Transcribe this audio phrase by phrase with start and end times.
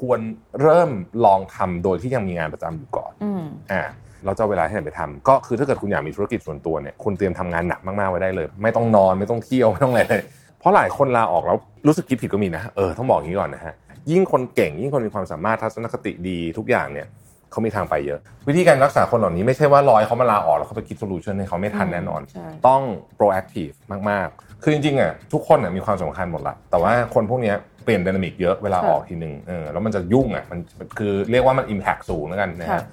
[0.00, 0.20] ควร
[0.62, 0.90] เริ่ม
[1.24, 3.82] ลองทำโดยที่ยังมีงานประจำอยู่ก่อนอืมอ่า
[4.24, 10.22] เราจะเอาเวลาที่ไหนไปทำก็คือถ้าเกิดคุณอยากมีธุรกิจส่วนตัวเนี่ยคุณเตรียมทำงานหนักมากๆไว้ได้เลย ไม่ต้องนอนไม่ต้องเที่ยวไม่ต้องอะไรเลย
[10.58, 11.56] เพราะหลายคนลาออกแล้ว
[11.86, 13.74] รู้สึกคิดผิดก็มีนะเออต้องบอกอย่างนี้ก่อนนะฮะ
[14.10, 17.06] ยิ่งคนเก่งยิ่งคนมีความสามารถทัศนคติดีทุกอย่างเนี่ย
[17.50, 22.82] เขามีทางไปเยอะ วิธีการรักษาคนเหล่านี้ไม่ใช่ว่ารอให้เขามาลาออกแล้วเขาไปคิดโซลูชันให้เขาไม่ทันแน่นอนใช่ต้อง
[23.18, 23.74] proactive
[24.10, 30.58] มาก ๆ คือจริงๆอะทุกคนน่ะมีความสำคัญหมดละแต่ว่าคนพวกเนี้ยเปลี่ยน dynamic เยอะเวลาค่ะออกทีหนึ่งเออแล้วมันจะยุ่งอะมัน
[30.98, 32.84] คือเรียกว่ามัน impact สูงแล้วกันนะค่ะฮะ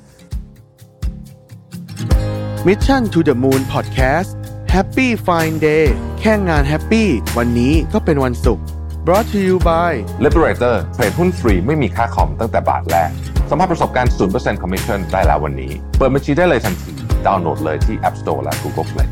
[2.67, 4.29] Mission to the Moon Podcast
[4.73, 5.85] Happy Fine Day
[6.19, 8.65] แค่งานแฮปปี้วันนี้ก็เป็นวันศุกร์
[9.05, 9.91] brought to you by
[10.25, 13.09] Liberator เทรดหุ้นฟรีไม่มีค่าคอมตั้งแต่บาทแรก
[13.49, 16.91] สัมผัสประสบการณ์ 0% commission ได้แล้ววันนี้ เปิดบัญชีได้เลยทันที
[17.25, 19.09] ดาวน์โหลดเลยที่ App Store และ Google Play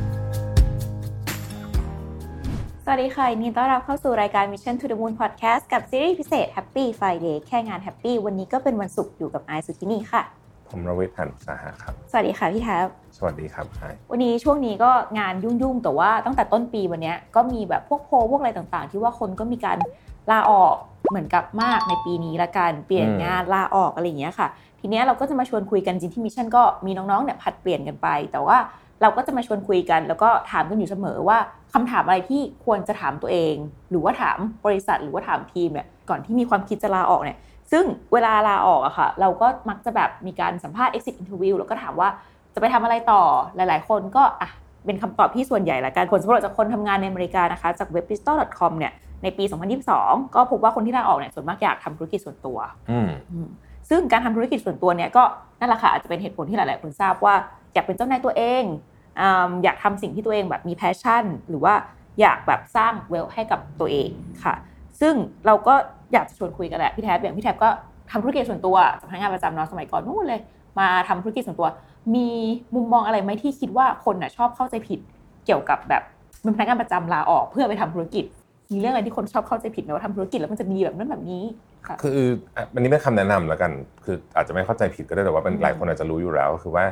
[2.86, 10.22] สวัสดีค่ะยินดีต้อนรับเข้าสู่รายการ Mission to the Moon Podcast กับซีรีส์พิเศษ Happy Friday แค่งาน Happy วันนี้ก็เป็นวันศุกร์อยู่กับไอซ์สุธินีค่ะ
[10.70, 19.78] ผมรวิทย์หันอุตสาหะครับ สวัสดีค่ะพี่แท็บสวัสดีครับไอวันนี้ช่วงนี้ก็งานยุ่งๆ แต่ว่าตั้งแต่ต้นปีวันเนี้ยก็มีแบบพวกโพลพวกอะไรต่างๆ ที่ว่าคนก็มีการ
[20.32, 20.76] ลาออก
[21.10, 24.48] เหมือนกับมากในปีนี้ละกันเปลี่ยนงานลาออกอะไรอย่างเงี้ยค่ะ
[24.82, 28.58] ทีเนี้ยเราก็จะมาชวนคุยกันจริงที่ Mission ก็มีน้องๆเนี่ยผลัดเปลี่ยนกันไป แต่ว่า
[29.02, 31.38] เราก็จะมาชวนคุยกัน แล้วก็ถามกันอยู่เสมอว่า
[31.74, 33.56] คำถามอะไรที่ควรจะถามตัวเอง
[33.90, 37.38] หรือว่าถามบริษัทหรือว่าถามทีมเนี่ยก่อนที่มีความคิดจะลาออกเนี่ย
[37.72, 42.10] ซึ่งเวลาลาออกอะค่ะ เราก็มักจะแบบมีการสัมภาษณ์ exit interview แล้วก็ถามว่า
[42.54, 43.22] จะไปทำอะไรต่อ
[43.56, 44.50] หลาย ๆ คนก็อะ
[44.86, 48.92] เป็นคำตอบที่ส่วนใหญ่ละกันผลสำรวจจากคนทำงานในอเมริกานะคะ จาก webpistol.com เนี่ย
[49.24, 49.44] ในปี
[49.90, 52.58] 2022 ก็พบว่าคนที่ลาออกเนี่ยส่วนมากอยากทำธุรกิจส่วนตัว
[52.92, 53.50] อืมอืม
[53.92, 55.24] ซึ่งการทำธุรกิจส่วนตัวเนี่ยก็
[55.60, 57.36] นั่นแหละค่ะอาจจะเป็นเหตุผลที่หลาย ๆ คนทราบว่า
[57.74, 58.64] อยากเป็นเจ้านายตัวเอง
[59.64, 61.74] อยากทำสิ่งที่ตัวเองแบบมีแพชชั่น หรือว่า
[62.22, 64.10] อยากแบบสร้างเวลให้กับตัวเอง
[64.44, 64.56] ค่ะ
[65.02, 65.14] ซึ่ง
[65.46, 65.74] เราก็
[66.14, 67.70] อยากจะชวนคุยกันแหละพี่แท็บอย่างพี่แท็บก็
[68.12, 70.42] ทำธุรกิจส่วนตัวจากพนักงานประจำเนาะสมัยก่อนนู่นเลย
[70.80, 71.68] มาทำธุรกิจส่วนตัว
[72.16, 72.28] มี
[72.76, 75.00] มุมมองอะไรไหมที่คิดว่าคนน่ะชอบเข้าใจผิด
[75.46, 76.04] เกี่ยวกับแบบ
[76.42, 78.26] เป็นพนักงานประจำลาออกเพื่อไปทำธุรกิจ
[78.74, 81.44] มีเรื่องอะไรที่คนชอบเข้าใจผิดไหมว่าทำธุรกิจแล้วมันจะดีแบบนั้นแบบนี้
[81.88, 82.12] ค่ะคือ
[82.56, 83.72] อะอันนี้เป็นคำแนะนำแล้วกัน
[84.06, 86.86] คืออาจจะไม่เข้าใจผิดก็ได้แต่ว่าเป็นอืมหลายคนอาจจะรู้อยู่แล้วก็คือว่า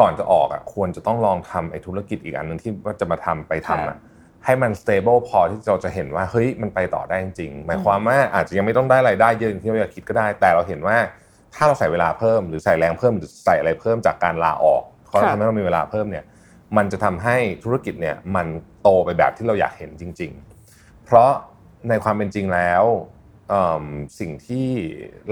[0.00, 3.96] ก่อนจะออกอะควรจะต้องลองทำไอ้ธุรกิจอีกอันหนึ่งที่ว่าจะมาทำไปทำอะ
[4.44, 10.96] ให้มัน stable พอที่เราจะเห็นว่าเฮ้ยมันไปต่อได้จริงๆหมายความว่าอาจจะยังไม่ต้องได้รายได้เยอะอย่างที่เราอยากคิดก็ได้ แต่เราเห็นว่า
[11.54, 16.24] ถ้าเราใส่เวลาเพิ่ม หรือใส่แรงเพิ่มหรือใส่อะไรเพิ่มจากการลาออกเขาค่ะทำให้เรามีเวลาเพิ่มเนี่ย
[16.76, 18.46] มันจะทำให้ธุรกิจเนี่ยมัน
[18.82, 20.57] โตไปแบบที่เราอยากเห็นจริง ๆ
[21.08, 21.30] เพราะ
[21.88, 22.82] ในความเป็นจริงแล้ว
[23.48, 23.84] เอิ่ม
[24.20, 24.66] สิ่งที่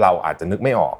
[0.01, 0.95] เราอาจจะนึกไม่ออก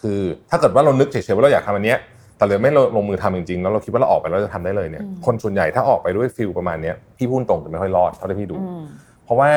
[0.00, 1.98] คือถ้าเกิดว่าเรานึกเฉยๆว่าเราอยากทำอันเนี้ย
[2.36, 8.84] แต่เลยไม่ลงมือทำจริงๆแล้วเราคิดว่าเราออกไปแล้วจะทำได้เลยเนี่ยอืมคนส่วนใหญ่ถ้าออกไปด้วยฟิลประมาณเนี้ยพี่พูดตรงจะไม่ค่อยรอดเท่าที่พี่ดูอืม
[9.24, 9.50] เพราะว่า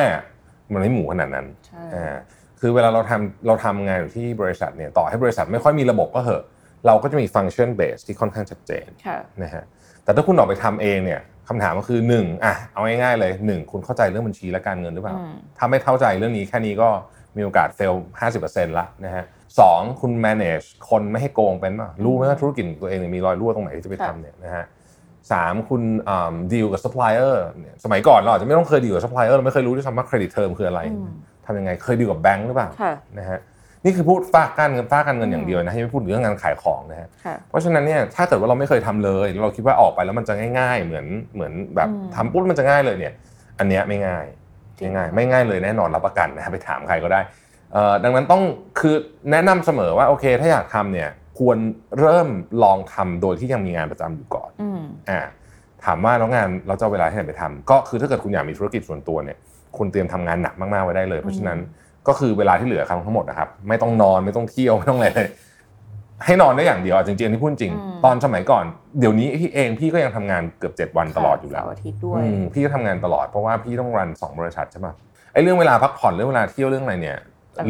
[0.72, 2.16] มันไม่หมูขนาดนั้นใช่อ่า
[2.60, 6.42] คือเวลาเราทำเราทำงานอยู่ที่บริษัทเนี่ยต่อให้บริษัทไม่ค่อยมีระบบก็เหอะ
[6.86, 9.64] เราก็จะมีฟังก์ชันเบสที่ค่อนข้างชัดเจนค่ะนะฮะ
[10.04, 16.88] แต่ถ้าคุณออกไปทำเองเนี่ย คำถามก็คือ1อะเอาง่ายๆเลย1คุณเข้าใจเรื่องบัญชีและการเงินหรือเปล่าอืมถ้าไม่เข้าใจเรื่องนี้แค่นี้ก็
[17.36, 17.94] มีโอกาส fail
[18.34, 19.24] 50%ละนะฮะ
[19.60, 24.64] สองคุณ manage คนไม่ให้โกงเป็นป่ะรู้ไหมว่าธุรกิจของตัวเองเนี่ยมีรอยรั่วตรงไหนที่จะไปทำเนี่ยนะฮะ
[25.32, 25.82] สามคุณ
[26.52, 27.44] ดีลกับซัพพลายเออร์
[27.84, 31.08] สมัยก่อนเราอาจจะไม่ต้องเคยดีลกับซัพพลายเออร์เราไม่เคยรู้ด้วยซ้ำว่า credit term คืออะไรอืม
[31.46, 33.38] ทำยังไงเคยดีลกับแบงค์หรือเปล่าค่ะนะฮะ
[33.84, 43.14] นี่คือพูดฝากการเงินฝากการเงินอย่างเดียวนะให้ไม่พูดถึงเรื่องงานขายของนะฮะค่ะเพราะฉะนั้นเนี่ยถ้าเกิดว่าเราไม่เคยทำเลยแล้วเราคิดว่าออกไปแล้วมันจะง่าย ๆ เหมือนเหมือนแบบอืมทำปุ๊บมันจะง่ายเลยเนี่ย
[43.58, 44.24] อันเนี้ยไม่ง่าย
[44.78, 47.20] จริงไม่ง่าย ไม่ง่ายเลยแน่นอนรับประกันนะไปถามใครก็ได้
[47.72, 48.42] เอ่อดังนั้นต้อง
[48.80, 48.94] คือ
[49.30, 51.08] แนะนำเสมอว่าโอเค ถ้าอยากทำเนี่ย
[51.38, 51.58] ควร
[52.00, 52.28] เริ่ม
[52.62, 55.20] ลองทำโดยที่ยังมีงานประจำอยู่ก่อนอืมอ่า
[55.84, 59.38] ถามว่าแล้วงานเราจะเอาเวลาที่ไหนไปทำก็คือถ้าเกิดคุณอยากมีธุรกิจส่วนตัวเนี่ย
[59.76, 61.58] คุณเตรียมทำงานหนักมากๆไว้ได้เลย เพราะฉะนั้น
[62.08, 65.28] ก็คือเวลาที่เหลือทั้งหมดนะครับ ไม่ต้องนอนไม่ต้องเที่ยวไม่ต้องอะไรเลย
[66.24, 68.64] ให้นอนได้อย่างเดียวอะจริงๆอันนี้พูดจริงอืมตอนสมัยก่อน
[68.98, 74.88] เดี๋ยวนี้พี่เองพี่ก็ยังทำงานเกือบ 7 วันตลอดอยู่แล้วเสาร์อาทิตย์ด้วยอืมพี่ก็ทำงานตลอดเพราะว่าพี่ต้องรันสองบริษัทใช่ไหม
[75.32, 77.18] ไอ้เรื่องเวลาพักผ่อนเรื่องเวลาเที่ยวเรื่องอะไรเนี่ย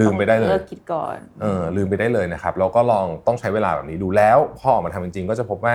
[0.01, 5.75] ลืมไปได้เลยเลิกคิดก่อนเออลืมไปได้เลยนะครับแล้วก็ลองต้องใช้เวลาแบบนี้ดูแล้วพอออกมาทำจริงๆก็จะพบว่า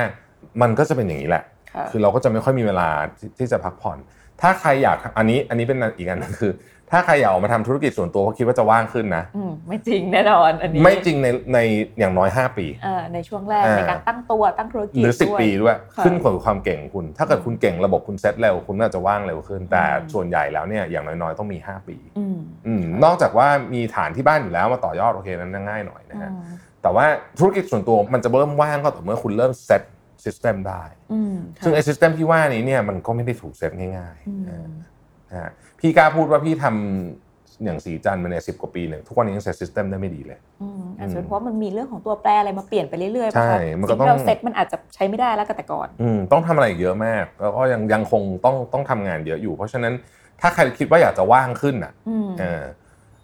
[0.62, 1.44] มันก็จะเป็นอย่างนี้แหละ
[1.74, 3.98] ค่ะคือเราก็จะไม่ค่อยมีเวลาที่ที่จะพักผ่อน
[4.42, 6.54] ถ้าใครอยากอันนี้อันนี้เป็นอีกอันหนึงคือ
[6.94, 11.60] ถ้าใครอยากออกมาทำธุรกิจส่วนตัวเพราะคิดว่าจะว่างขึ้นนะอืมไม่จริงแน่นอนอันนี้ไม่จริงในใน
[12.00, 22.38] อย่างน้อย 5 ปีเอ่อในช่วงแรกอ่าในการตั้งตัวตั้งธุรกิจหรือด้วย10ปีด้วยค่ะขึ้นกับความเก่งของคุณ ถ้าเกิดคุณเก่งระบบคุณเซ็ตเร็วคุณน่าจะว่างเร็วขึ้น แต่อืมส่วนใหญ่แล้วเนี่ยอย่างน้อยๆ ต้องมี 5 ปีอืม
[22.68, 26.44] อืมนอกจากว่ามีฐานที่บ้านอยู่แล้วมาต่อยอดโอเคนั้นง่ายหน่อยนะฮะอืม
[26.84, 27.06] แต่ว่า
[27.40, 29.84] ธุรกิจส่วนตัวมันจะเริ่มว่างก็ต่อเมื่อคุณเริ่ม set
[30.26, 30.84] system ได้
[31.14, 34.34] อืมค่ะซึ่งไอ้ system ที่ว่านี้เนี่ยมันก็ไม่ได้ถูกเซตง่ายอื
[34.68, 49.94] มๆนะฮะพี่กล้าพูดว่าพี่ทำอย่างศรีจันทร์มาเนี่ยสิบกว่าปีเนี่ยทุกวันนี้ยัง set system ได้ไม่ดีเลยอืมอาจจะเป็นเพราะมันมีเรื่องของตัวแปรอะไรมาเปลี่ยนไปเรื่อยๆใช่ปะคะมันก็สิ่งที่เราต้องเซ็ตมันอาจจะใช้ไม่ได้แล้วก็แต่ก่อนอืมต้องทำอะไรอีกเยอะมาก แล้วก็ยังยังคงต้องต้องทำงานเยอะอยู่ เพราะฉะนั้น
[50.42, 52.64] ถ้าใครคิดว่าอยากจะว่างขึ้นอะอืมเออ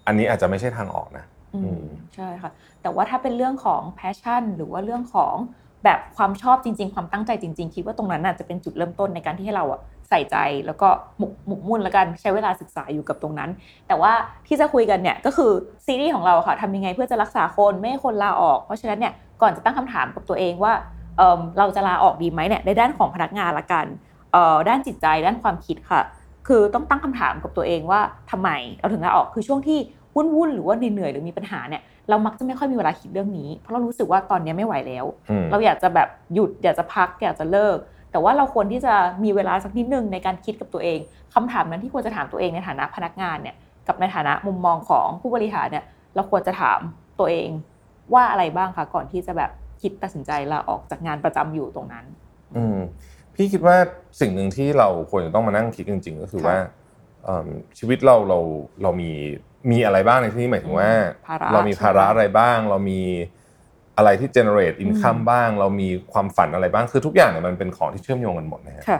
[0.07, 1.25] อันนี้อาจจะไม่ใช่ทางออกนะ
[1.55, 2.51] อือืมมใช่ค่ะ
[2.81, 5.35] แต่ว่าถ้าเป็นเรื่องของ passion หรือว่าเรื่องของ
[5.85, 9.79] แบบความชอบจริง ๆ ความตั้งใจจริง ๆ คิดว่าตรงนั้นน่ะจะเป็นจุดเริ่มต้นในการที่ให้เราอะ
[10.09, 10.87] ใส่ใจแล้วก็
[11.19, 13.49] หมกหมกมุ่นแล้วกันใช้เวลาศึกษาอยู่กับตรงนั้น
[13.87, 14.11] แต่ว่า
[14.47, 15.51] ที่จะคุยกันเนี่ยก็คือ
[15.85, 20.73] ซีรีส์ของเราค่ะทำยังไงเพื่อจะรักษาคนไม่ให้คนลาออก เพราะฉะนั้นเนี่ยก่อนจะตั้งคำถามกับตัวเองว่า
[21.17, 23.85] เเราจะลาออกดีไหมเนี่ยในด้านของพนักงานละกัน
[24.69, 26.01] ด้านจิตใจด้านความคิดค่ะ
[26.47, 27.99] คือต้องตั้งคำถามกับตัวเองว่า
[28.31, 28.49] ทำไม
[28.79, 29.79] เราถึงลาออกคือช่วงที่
[30.15, 37.77] วุ่นๆหรือว่าเหนื่อยหรือมีปัญหาเนี่ย เรามักจะไม่ค่อยมีเวลาคิดเรื่องนี้ เพราะเรารู้สึกว่าตอนนี้ไม่ไหวแล้วอืมเราอยากจะแบบหยุดอยากจะพักอยากจะเลิก
[38.11, 38.93] แต่ว่าเราควรที่จะ
[39.23, 40.99] มีเวลาสักนิดนึงในการคิดกับตัวเอง
[41.33, 43.55] คำถามนั้นที่ควรจะถามตัวเองในฐานะพนักงานเนี่ย
[43.87, 45.85] กับในฐานะมุมมองของผู้บริหารเนี่ย
[46.15, 46.79] เราควรจะถาม
[47.19, 47.49] ตัวเอง
[48.13, 49.51] ว่าอะไรบ้างคะก่อนที่จะแบบ
[49.81, 52.05] คิดตัดสินใจลาออกจากงานประจำอยู่ตรงนั้น
[52.57, 52.77] อืม
[53.35, 53.75] พี่คิดว่า
[54.19, 56.84] สิ่งหนึ่งที่เราควรจะต้องมานั่งคิดจริง ๆ ก็คือค่ะว่าเอิ่ม
[57.79, 58.39] ชีวิตเราเรา
[58.83, 59.11] เรามี
[59.71, 60.91] มีอะไรบ้างในที่นี้หมายถึงว่า
[61.27, 63.01] ภาระเรามีภาระอะไรบ้าง เรามี
[63.97, 68.99] อะไรที่ generate income อืมบ้าง เรามีความฝันอะไรบ้างคือทุกอย่างเนี่ยมันเป็นของที่เชื่อมโยงกันหมดนะฮะค่ะ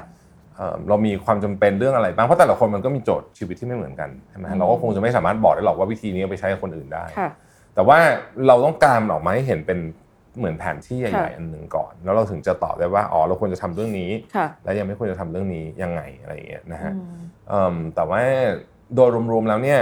[0.56, 7.30] เอ่อเรามีความจำเป็นเรื่องอะไรบ้างเพราะแต่ละคนมันก็มีโจทย์ชีวิตที่ไม่เหมือนกันใช่ไหมอืมเราก็คงจะไม่สามารถบอกได้หรอกว่าวิธีนี้เอาไปใช้กับคนอื่นได้ค่ะ
[7.76, 7.98] แต่ว่า
[8.48, 9.80] เราต้องการมันออกมาให้เห็นเป็น
[10.38, 17.18] เหมือนแผนที่ใหญ่ค่ะๆอันหนึ่งก่อน แล้วเราถึงจะตอบได้ว่าอ๋อเราควรจะทำเรื่องนี้ค่ะและยังไม่ควรจะทำเรื่องนี้ยังไงอะไรอย่างเงี้ยนะฮะอืม
[17.50, 18.22] เอิ่มแต่ว่า
[18.96, 19.80] โดยรวมๆแล้วเนี่ย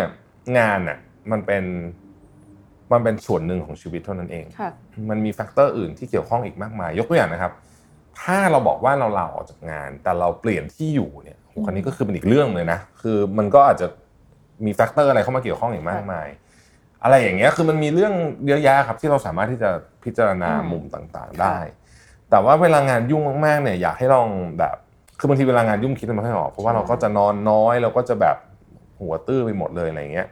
[0.57, 0.97] งานน่ะ
[1.31, 1.63] มันเป็น
[2.91, 4.69] มันเป็นส่วนหนึ่งของชีวิตเท่านั้นเองค่ะ
[5.09, 7.51] มันมี factor อื่นที่เกี่ยวข้องอีกมากมาย ยกตัวอย่างนะครับ
[8.21, 13.87] ถ้าเราบอกว่าเราลาออกจากงาน แต่เราเปลี่ยนที่อยู่เนี่ยโหอันนี้ก็คือเป็นอีกเรื่องเลยนะ คือมันก็อาจจะ
[14.65, 16.27] มี factor อะไรเข้ามาเกี่ยวข้องอีกมากมาย
[17.03, 18.13] อะไรอย่างเงี้ยคือมันมีเรื่อง
[18.47, 19.69] เยอะแยะครับที่เราสามารถที่จะ
[20.03, 21.57] พิจารณาอืมมุมต่างๆได้
[22.29, 24.29] แต่ว่าเวลางานยุ่งมากๆเนี่ยอยากให้ลอง
[24.59, 24.75] แบบ
[25.19, 28.37] คือบางทีเวลางานยุ่งคิดมันไม่ค่อยออกเพราะว่าเราก็จะนอนน้อยเราก็จะแบบ
[28.99, 30.27] หัวตื้อไปหมดเลยอะไรอย่างเงี้ย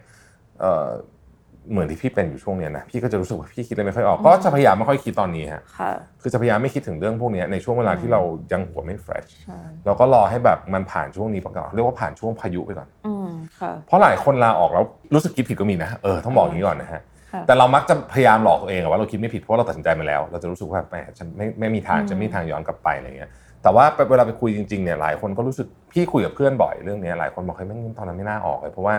[1.63, 5.91] เอ่อเหมือนที่พี่เป็นอยู่ช่วงเนี้ยนะพี่ก็จะรู้สึกว่าพี่คิดอะไรไม่ค่อยออกก็จะพยายามไม่ค่อยคิดตอนนี้ฮะค่ะ
[6.21, 8.21] คือจะพยายามไม่คิดถึงเรื่องพวกเนี้ยในช่วงเวลาที่เรา
[8.51, 13.29] ยังหัวไม่เฟรชใช่เราก็รอให้แบบมันผ่านช่วงนี้ไปก่อนเรียกว่าผ่านช่วงพายุไปก่อนอืม
[13.59, 23.29] ค่ะเพราะหลายคนลาออกแล้วรู้สึกคิดผิดก็มีนะเออต้องบอกอย่างนี้ก่อนนะฮะค่ะแต่เรามักจะพยายามหลอกตัวเองอะว่าเราคิดไม่ผิดเพราะเราตัดสินใจมาแล้ว เราจะรู้สึกว่าแหมฉันไม่ไม่มีทางอืมจะไม่มีทางย้อนกลับไปอะไรเงี้ย
[23.63, 28.95] แต่ว่าเวลาไปคุยจริงๆเนี่ยหลายคนก็รู้สึกพี่คุยกับเพื่อนบ่อยเรื่องเนี้ยหลายคนบอกเฮ้ยแม่งตอนนั้นไม่น่าออกเลยเพราะว่า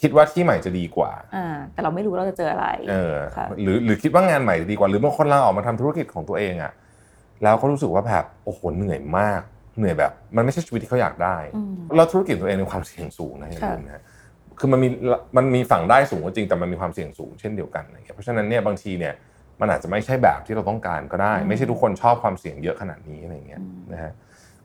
[0.00, 6.72] คิดว่าที่ใหม่จะดีกว่าอ่าแต่เราไม่รู้เราจะเจออะไรเออค่ะหรือหรือคิดว่างานใหม่ดีกว่า หรือบางคนลาออกมาทำธุรกิจของตัวเองอะ
[7.42, 9.40] แล้วก็รู้สึกว่าแบบโอ้โหเหนื่อยมาก
[9.78, 14.02] เหนื่อยแบบ มันไม่ใช่ชีวิตที่เขาอยากได้อืมแล้วธุรกิจตัวเองมีความเสี่ยงสูงนะอย่าค่ะลืมนะ
[14.58, 14.88] คือมันมี
[15.36, 19.14] มันมีฝั่งได้สูงก็จริงแต่มันมีความเสี่ยงสูงเช่นเดียวกันอะไรเงี้ยเพราะฉะนั้นเนี่ยบางทีเนี่ย
[19.60, 23.62] มันอาจจะไม่ใช่แบบที่เราต้องการก็ได้ ไม่ใช่ทุกคนชอบความเสี่ยงเยอะขนาดนี้อะไรเงี้ย
[23.92, 24.12] นะฮะ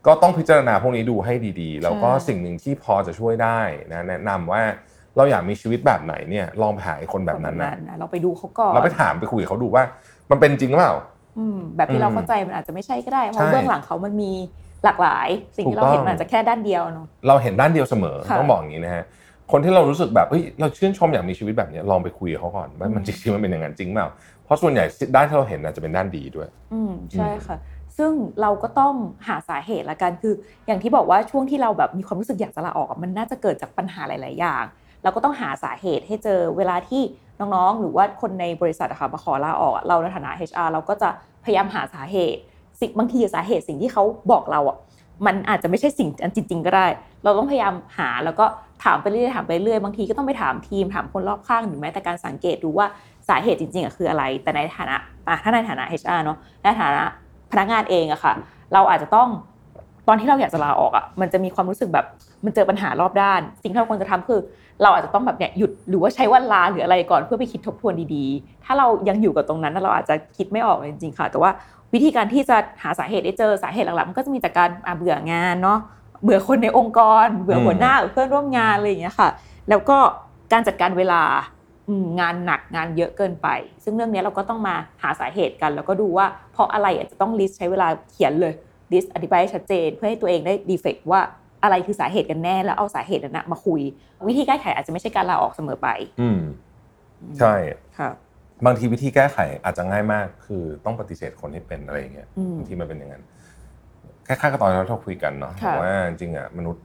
[0.06, 3.59] ก็ต้องพิจารณาพวกนี้ดูให้ดีๆ แล้วก็สิ่งหนึ่งที่พอจะช่วยได้
[3.94, 4.62] นะแนะนำว่า
[5.18, 9.83] เราอยากมีชีวิตแบบไหนเนี่ยลองไปหาไอ้คนแบบนั้นนะนะเราไปดูเขาก่อนเราไปถามไปคุยกับเขาดูว่า
[10.31, 10.95] มันเป็นจริงหรือเปล่า
[11.36, 14.25] อืมแบบที่เราอืมเข้าใจมันอาจจะไม่ใช่ก็ได้เพใช่ราะเบื้องหลังเขามันมี
[14.83, 19.04] หลากหลาย สิ่งที่เราถูกต้องเห็นมันอาจจะแค่ด้านเดียวเนาะเราเห็นด้านเดียวเสมอค่ะต้องบอกอย่างนี้นะฮะ
[19.51, 24.07] คนที่เรารู้สึกแบบเฮ้ยเราชื่นชมอยากมีชีวิตแบบเนี้ยลองไปคุยกับเขาก่อนว่ามันจริงๆมันเป็นอย่างนั้นจริงเปล่า
[24.44, 24.83] เพราะส่วนใหญ่
[25.15, 27.55] ด้านที่เราเห็นอาจจะเป็นด้านดีด้วย อืมใช่ค่ะ
[27.98, 28.93] ซึ่งเราก็ต้อง
[29.27, 30.34] หาสาเหตุละกันคือ
[30.67, 34.63] อย่างที่บอกว่าช่วงที่เราแบบมีความรู้สึกอยากจะลาออกอะมันน่าจะเกิดจากปัญหาหลาย ๆ อย่าง
[35.03, 37.01] เราก็ต้องหาสาเหตุให้เจอเวลาที่
[37.39, 41.10] น้องๆ หรือว่าคนในบริษัทอะค่ะมาขอลาออกเราในฐานะ HR เราก็จะ
[41.43, 42.39] พยายามหาสาเหตุ
[42.79, 44.77] สิ่งบางทีสาเหตุสิ่งที่เขาบอกเราอะ
[45.25, 46.88] มันอาจจะไม่ใช่สิ่งอันจริง ๆ ก็ได้
[47.24, 48.45] เราต้องพยายามหาแล้วก็
[48.83, 52.88] ถามไปเรื่อยถามไปเรื่อยบางทีก็ต้องไปถามทีมถามคนรอบข้างหรือแม้แต่การสังเกตดูว่า
[53.29, 54.95] สาเหตุจริงๆอะคืออะไร แต่ในฐานะ
[55.27, 57.03] อะถ้าในฐานะ HR เนาะในฐานะ
[57.51, 58.33] พนักงานเองอะค่ะ
[58.74, 59.29] เราอาจจะต้อง
[60.07, 62.05] ตอนที่เราอยากจะลาออกอะมันจะมีความรู้สึกแบบ
[62.45, 64.39] มันเจอปัญหารอบด้าน สิ่งที่เราควรจะทำคือ
[64.82, 71.51] เราอาจจะต้องแบบเนี่ยหยุดหรือว่าใช้วันลาหรืออะไรก่อนเพื่อไปคิดทบทวนดีๆ ถ้าเรายังอยู่กับตรงนั้นเราอาจจะคิดไม่ออกจริงๆค่ะ แต่ว่า
[71.94, 75.80] วิธีการที่จะหาสาเหตุได้เจอสาเหตุหลักๆมันก็จะมีจากการเบื่องานเนาะ
[76.24, 79.30] เบื่อคนในองค์กร เบื่อหัวหน้าหรือเพื่อนร่วมงานอะไรอย่างเงี้ยค่ะ
[79.70, 79.98] แล้วก็
[80.51, 81.22] การจัดการเวลา
[82.20, 83.48] งานหนักงานเยอะเกินไป
[83.84, 88.53] ซึ่งเรื่องนี้เราก็ต้องมาหาสาเหตุกัน แล้วก็ดูว่าเพราะอะไรอาจจะต้อง list ใช้เวลาเขียนเลย
[88.93, 91.22] list อธิบายให้ชัดเจน เพื่อให้ตัวเองได้ define ว่า
[91.63, 93.82] อะไรคือสาเหตุกันแน่แล้วเอาสาเหตุนั้นนะมาคุย
[94.27, 95.88] วิธีแก้ไขอาจจะไม่ใช่การลาออกเสมอไป
[96.22, 96.39] อืม
[97.39, 97.53] ใช่
[98.00, 98.10] ค่ะ
[98.65, 103.24] บางทีวิธีแก้ไขอาจจะง่ายมาก คือต้องปฏิเสธคนให้เป็นอะไรอย่างเงี้ยอืมบางทีมันเป็นอย่างนั้น
[104.27, 106.84] คล้ายๆกับตอนที่เราคุยกันเนาะค่ะว่าจริงๆอะมนุษย์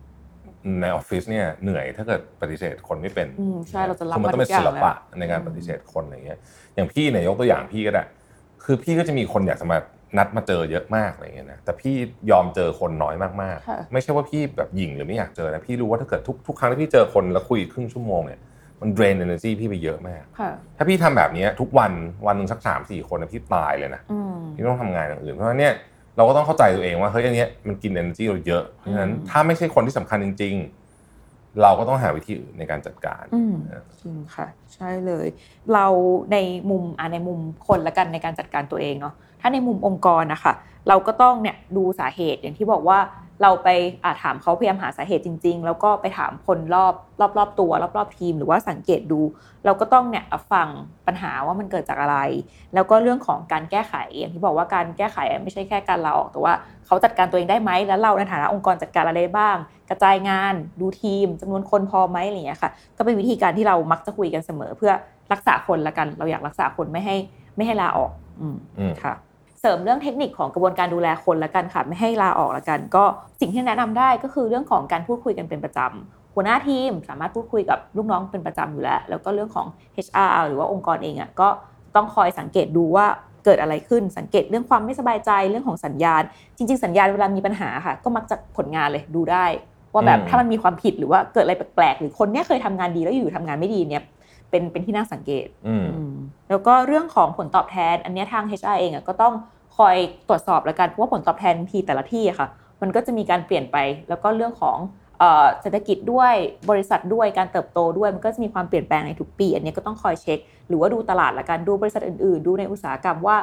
[0.81, 6.39] ในออฟฟิศเนี่ยเหนื่อยถ้าเกิดปฏิเสธคนไม่เป็นอืมใช่เราจะรับคือมันต้องเป็นมาทุกอศิย่างลปะแล้วในการปฏิเสธคนอะไรเงี้ย
[6.75, 8.05] อย่างพี่เนี่ยยกตัวอย่างพี่ก็ได้
[8.65, 9.79] คือพี่ก็จะมีคนอยากจะมา
[10.17, 11.95] นัดมาเจอเยอะมากอะไรเงี้ยนะแต่พี่
[12.31, 18.41] ยอมเจอคนน้อยมากค่ะๆไม่ใช่ว่าพี่แบบหยิ่งหรือไม่อยากเจอนะพี่รู้ว่าถ้าเกิดทุกทุกครั้งที่พี่เจอคนแล้วคุยครึ่งชั่วโมงเนี่ย
[18.81, 21.93] มัน drain energy พี่ไปเยอะมากค่ะถ้าพี่ทำแบบเนี้ยทุกวัน
[22.27, 25.75] วันหนึ่งสักสามสี่คนนะพี่ตายเลยนะอืมพี่ต้องทำงานอย่างอื่นเพราะฉะนั้นเนี่ย
[26.17, 33.55] เราก็ต้องเข้าใจตัวเองว่าเฮ้ยอันเนี้ยมันกิน energy เราเยอะเพราะฉะนั้นอืมถ้าไม่ใช่คนที่สำคัญจริง ๆ เราก็ต้องหาวิธีอื่นในการจัดการอืม
[34.01, 35.27] จริงค่ะ ใช่เลย
[35.75, 35.87] เรา
[36.33, 36.37] ใน
[36.71, 37.39] มุมอะในมุม
[37.69, 40.53] คนละกันในการจัดการตัวเองเนาะ ถ้าในมุมองค์กรนะคะ
[40.89, 42.99] เราก็ต้องเนี่ยดูสาเหตุอย่างที่บอกว่า
[43.43, 43.69] เราไป
[44.05, 49.21] อะถามเขาพยายามหาสาเหตุจริง ๆ แล้วก็ไปถามคนรอบรอบรอบตัว รอบรอบทีม หรือว่าสังเกตดู
[49.65, 50.69] เราก็ต้องเนี่ยฟัง
[51.07, 52.19] ปัญหาว่ามันเกิดจากอะไร
[52.75, 56.55] แล้วก็เรื่องของการแก้ไขอย่างที่บอกว่าการแก้ไขไม่ใช่แค่การลาออกแต่ว่า
[56.87, 59.57] เขาจัดการตัวเองได้ไหมแล้วเราในฐานะองค์กรจัดการอะไรได้บ้าง
[59.91, 64.93] กระจายงานดูทีมจำนวนคนพอไหมอะไรอย่างเงี้ยค่ะ ก็เป็นวิธีการที่เรามักจะคุยกันเสมอ เพื่อ
[65.33, 67.17] รักษาคนละกัน เราอยากรักษาคนไม่ให้
[67.57, 69.28] ไม่ให้ลาออก อืมอืมค่ะเส
[69.69, 73.05] ริมเรื่องเทคนิคของกระบวนการดูแลคนละกันค่ะ ไม่ให้ลาออกละกัน ก็
[73.41, 79.67] สิ่งที่แนะนำได้ก็คือเรื่องของการพูดคุยกันเป็นประจำหัวหน้าทีมสามารถพูดคุยกับลูกน้องเป็นประจำอยู่แล้ว แล้วก็เรื่องของ
[80.07, 81.49] HR หรือว่าองค์กรเองอะก็
[81.97, 83.07] ต้องคอยสังเกตดูว่า
[83.45, 86.23] เกิดอะไรขึ้นสังเกตเรื่องความไม่สบายใจเรื่องของสัญญาณ
[86.57, 89.45] จริง ๆ สัญญาณเวลามีปัญหาค่ะ ก็มักจะผลงานเลยดูได้
[89.93, 94.03] ว่าแบบอืมถ้ามันมีความผิดหรือว่าเกิดอะไรแปลกๆหรือคนเนี้ยเคยทำงานดีแล้วอยู่ๆทำงานไม่ดีเนี่ย
[94.51, 96.15] เป็นเป็นที่น่าสังเกตอืมอืม
[96.49, 99.35] แล้วก็เรื่องของผลตอบแทน อันเนี้ยทาง HR เองอะก็ต้อง
[99.79, 99.97] คอย
[100.29, 102.49] ตรวจสอบแล้วกันเพราะว่าผลตอบแทนทีแต่ละที่ค่ะ
[102.83, 103.77] มันก็จะมีการเปลี่ยนไป
[104.09, 104.79] แล้วก็เรื่องของ
[105.61, 106.33] เศรษฐกิจด้วย
[106.71, 113.37] บริษัทด้วยการเติบโตด้วยมันก็จะมีความเปลี่ยนแปลงในทุกปี อันนี้ก็ต้องคอยเช็ค หรือว่าดูตลาดละกันดูบริษัทอื่นๆ ดูในอุตสาหกรรมว่า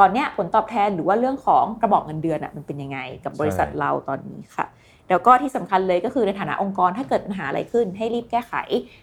[0.00, 4.66] ตอนเนี้ยผลตอบแทนหรือว่าเรื่องของกระบอกเงินเดือนอะมันเป็นยังไงกับบริษัทเราตอนนี้ค่ะ
[5.08, 8.54] แล้วก็ที่สำคัญเลยก็คือในฐานะองค์กรถ้าเกิดปัญหาอะไรขึ้น ให้รีบแก้ไข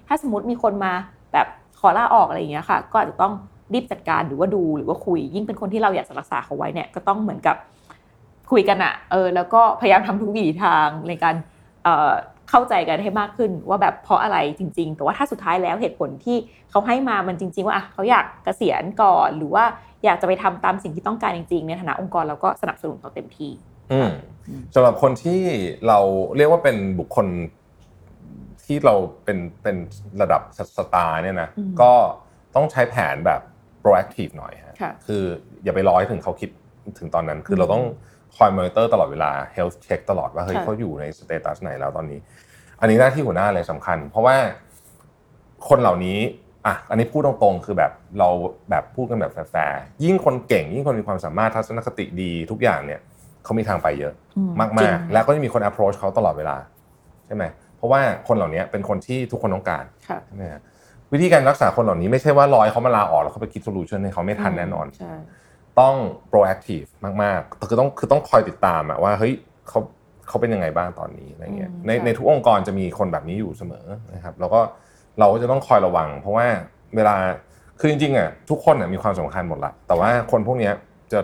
[0.07, 0.93] ถ้าสมมติมีคนมา
[1.33, 1.47] แบบ
[1.79, 3.33] ขอลาออกอะไรอย่างเงี้ยค่ะ ก็อาจจะต้อง
[3.73, 7.55] รีบจัดการหรือว่าดูหรือว่าคุย ยิ่งเป็นคนที่เราอยากจะรักษาเขาไว้เนี่ยก็ต้องเหมือนกับ
[8.51, 11.35] คุยกันอะเออแล้วก็พยายามทำทุกวิถีทางในการ
[11.83, 12.11] เอ่อ
[12.49, 16.37] เข้าใจกันให้มากขึ้นว่าแบบเพราะอะไรจริง ๆ แต่ว่าถ้าสุดท้ายแล้วเหตุผลที่
[16.69, 19.63] เขาให้มามันจริง ๆ ว่าอะเขาอยากเกษียณก่อนหรือว่า
[20.05, 23.51] อยากจะไปทำตามสิ่งที่ต้องการจริง ๆ ในฐานะองค์กรเราก็สนับสนุนเขาเต็มที่
[23.91, 24.09] อืม
[24.73, 25.41] สำหรับคนที่
[25.87, 25.99] เรา
[26.37, 27.27] เรียกว่าเป็นบุคคล
[28.65, 29.75] ที่เราเป็นเป็น
[30.21, 30.41] ระดับ
[30.77, 31.91] สตาร์เนี่ยนะอืมก็
[32.55, 33.41] ต้องใช้แผนแบบ
[33.83, 35.23] proactive หน่อยฮะค่ะคือ
[35.63, 36.49] อย่าไปรอให้ถึงเขาคิด
[36.99, 37.83] ถึงตอนนั้น คือเราต้อง
[38.35, 42.19] คอยมอนิเตอร์ตลอดเวลา health check ตลอดว่าเฮ้ยค่ะเขาอยู่ใน status ไหนแล้วตอนนี้
[42.81, 44.35] อันนี้หน้าที่หัวหน้าเลยสำคัญ เพราะว่า
[45.69, 46.19] คนเหล่านี้
[46.65, 48.29] อะอันนี้พูดตรงๆ คือแบบเรา
[48.69, 52.99] แบบพูดกันแบบแฟร์ๆยิ่งคนเก่ง ยิ่งคนมีความสามารถทัศนคติดีทุกอย่างเนี่ย
[53.43, 56.57] เขามีทางไปเยอะอืมมากจริงๆแล้วก็จะมีคน approach เขาตลอดเวลา
[57.27, 57.45] ใช่ไหม
[57.77, 60.61] เพราะว่าคนเหล่านี้เป็นคนที่ทุกคนต้องการค่ะใช่ไหมฮะ
[61.13, 65.13] วิธีการรักษาคนเหล่านี้ไม่ใช่ว่ารอให้เขามาลาออกแล้วเขาไปคิด solution ให้เขาไม่ทันแน่นอนใช่
[65.79, 65.95] ต้อง
[66.31, 66.89] proactive
[67.23, 69.33] มากๆคือต้องคือต้องคอยติดตามอะว่าเฮ้ย
[69.69, 69.79] เขา
[70.27, 73.85] เขาเป็นยังไงบ้างตอนนี้อะไรเงี้ยอืมในค่ะในทุกองค์กรจะมีคนแบบนี้อยู่เสมอ
[74.15, 74.59] นะครับ แล้วก็
[75.19, 76.45] เราก็จะต้องคอยระวัง เพราะว่า
[76.95, 77.15] เวลา
[77.79, 80.73] คือจริงๆอะทุกคนอะมีความสำคัญหมดละแต่ว่าคนพวกเนี้ย
[81.11, 81.19] จะ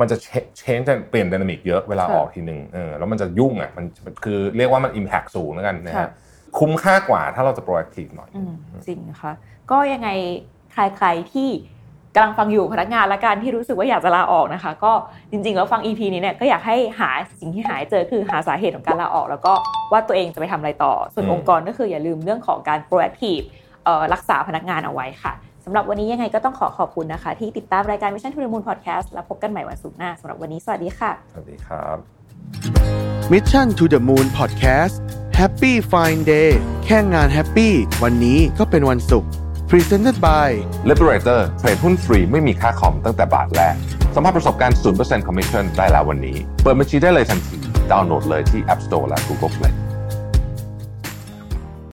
[0.00, 0.16] มันจะ
[0.58, 3.84] change จะเปลี่ยน dynamic เยอะเวลาออกทีหนึ่งเออแล้วมันจะยุ่งอะมัน
[4.24, 6.10] คือเรียกว่ามัน impact สูงแล้วกันนะฮะ
[6.58, 8.52] คุ้มค่ากว่าถ้าเราจะ proactive หน่อยอืม
[8.86, 9.32] จริงนะคะ
[9.70, 10.08] ก็ยังไง
[10.72, 11.48] ใครๆที่
[12.14, 14.92] กำลังฟังอยู่พนักงานและการที่รู้สึกว่าอยากจะลาออกนะคะ ก็
[15.30, 19.52] จริงๆแล้วฟัง EP นี้เนี่ยก็อยากให้หาสิ่งที่หายเจอคือหาสาเหตุของการลาออก แล้วก็
[19.92, 23.44] ว่าตัวเองจะไปทำอะไรต่อ ส่วนอืมองค์กรก็คืออย่าลืมเรื่องของการ proactive
[23.84, 25.32] เอ่อรักษาพนักงานเอาไว้ค่ะ
[25.64, 31.96] สำหรับวันนี้ยังไงก็ต้องขอขอบคุณนะคะ ที่ติดตามรายการ Mission to the Moon Podcast แล้วพบกันใหม่วันศุกร์หน้าสำหรับวันนี้สวัสดีค่ะ สวัสดีครับ
[33.32, 34.96] Mission to the Moon Podcast
[35.40, 36.50] Happy Fine Day
[36.84, 39.30] แค่งานแฮปปี้วันนี้ก็เป็นวันศุกร์
[39.70, 40.48] Presented by
[40.90, 43.74] Liberator เทรดหุ้นฟรีไม่มีค่าคอมตั้งแต่บาทแรก
[44.14, 47.56] สัมผัสประสบการณ์ 0% Commission ได้แล้ววันนี้ เปิดบัญชีได้เลยทันที
[47.90, 49.74] ดาวน์โหลดเลยที่ App Store และ Google Play